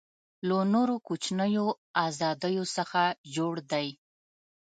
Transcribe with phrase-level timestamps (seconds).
[0.47, 1.65] له نورو کوچنیو
[2.05, 3.01] آزادیو څخه
[3.35, 3.87] جوړ دی.